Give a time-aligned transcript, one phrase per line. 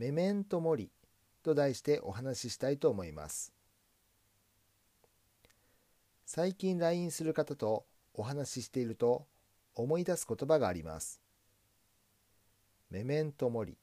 [0.00, 0.90] メメントモリ
[1.42, 3.52] と題してお話ししたいと思います。
[6.24, 9.26] 最近 LINE する方とお話ししていると
[9.74, 11.20] 思い出す言葉があります
[12.88, 13.76] メメントモリ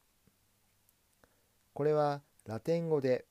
[1.74, 3.26] これはラテン語で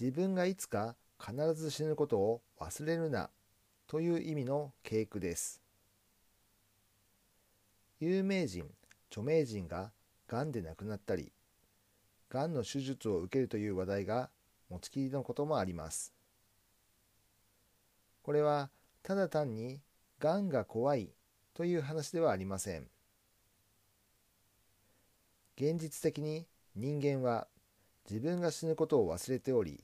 [0.00, 3.30] 自分がいつか必ず死ぬことを忘れるな
[3.86, 5.60] という意味の警句です。
[8.00, 8.68] 有名人
[9.12, 9.92] 著名人が
[10.26, 11.30] がんで亡くなったり
[12.30, 14.30] がんの手術を受けるという話題が
[14.68, 16.12] 持ちきりのこともあります。
[18.22, 18.70] これは
[19.02, 19.80] ただ単に
[20.18, 21.10] がんが怖い
[21.54, 22.86] という話ではありません。
[25.56, 27.48] 現実的に人間は
[28.08, 29.82] 自分が死ぬことを忘れており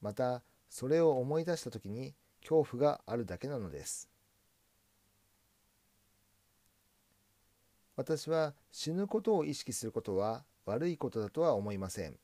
[0.00, 4.08] またそれを思い出した時に恐怖があるだけなのです。
[7.96, 12.16] 私は死ぬことを意識することは悪いことだとは思いません。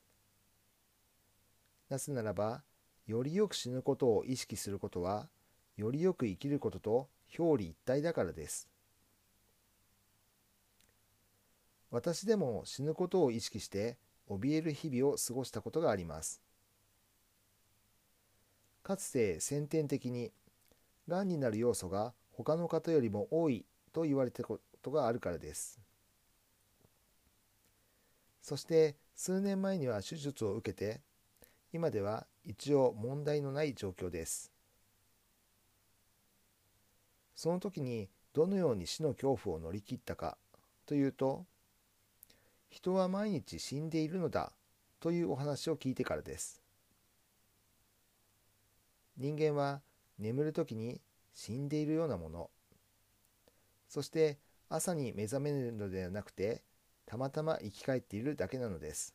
[1.88, 2.62] なぜならば、
[3.06, 5.28] よりよく死ぬことを意識することは、
[5.76, 8.68] よりよく生きることと表裏一体だからです。
[11.90, 16.40] 私でも死ぬことを意識して怯える日々を過ごしたことがあります。
[18.84, 20.30] かつて先天的に、
[21.08, 25.80] がんになる要素が他の方よりも多いと言われてことがあるからです。
[28.46, 31.00] そして数年前には手術を受けて
[31.72, 34.52] 今では一応問題のない状況です。
[37.34, 40.38] その時にどのように死の恐怖を乗り切ったか
[40.86, 41.44] というと
[42.70, 44.52] 人は毎日死んでいるのだ
[45.00, 46.62] というお話を聞いてからです。
[49.16, 49.80] 人間は
[50.20, 51.00] 眠る時に
[51.34, 52.48] 死んでいるようなもの
[53.88, 56.62] そして朝に目覚めるのではなくて
[57.06, 59.14] たまたま生き返っているだけなのです。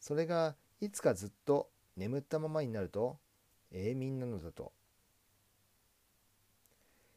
[0.00, 3.18] それがいつかずっと眠ったままになると
[3.72, 4.72] 永眠なのだと。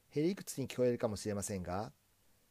[0.10, 1.94] へりくつに聞こえるかもしれませんが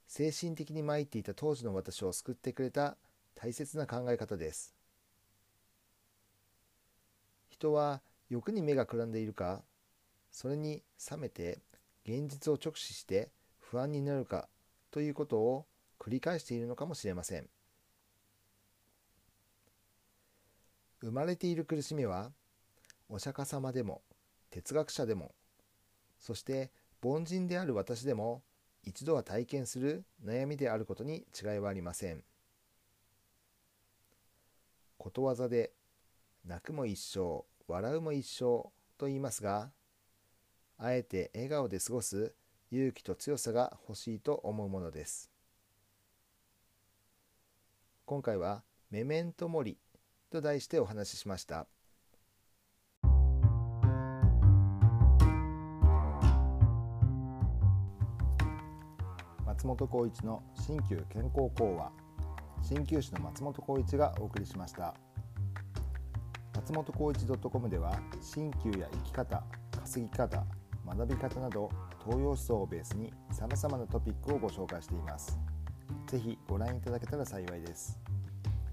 [0.06, 2.96] 精神的に参っていた当時の私を救ってくれた
[3.34, 4.74] 大切な考え方です。
[7.48, 9.62] 人は欲に目がくらんでいるか
[10.30, 11.58] それに冷めて
[12.06, 14.48] 現実を直視して不安になるか
[14.90, 15.66] ということを
[16.00, 17.46] 繰り返しているのかもしれません。
[21.02, 22.32] 生まれている苦しみは
[23.08, 24.02] お釈迦様でも
[24.50, 25.34] 哲学者でも
[26.18, 26.70] そして
[27.02, 28.42] 凡人である私でも
[28.82, 32.24] 一度は体験する悩みであることに違いはありません。
[34.98, 35.72] ことわざで
[36.44, 39.70] 泣くも一生笑うも一生と言いますが
[40.76, 42.34] あえて笑顔で過ごす
[42.70, 45.30] 勇気と強さが欲しいと思うものです。
[48.10, 49.78] 今回はメメントモリ
[50.32, 51.68] と題してお話ししました。
[59.46, 61.92] 松本浩一の新旧健康講話。
[62.68, 64.96] 鍼灸師の松本浩一がお送りしました。
[66.56, 67.92] 松本浩一 .com では
[68.34, 69.44] 鍼灸や生き方
[69.84, 70.44] 稼ぎ方
[70.84, 71.70] 学び方など
[72.04, 75.38] 東洋思想をベースにさまざまなトピックをご紹介しています。
[76.06, 77.98] ぜひご覧いただけたら幸いです。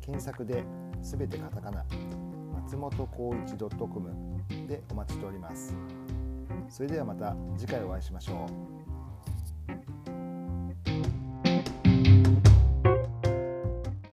[0.02, 0.64] 検索で
[1.02, 1.86] 「全てカタカナ」
[2.64, 4.14] 松本浩一 .com
[4.68, 5.76] でお待ちしております。
[6.70, 8.87] それではまた次回お会いしましょう。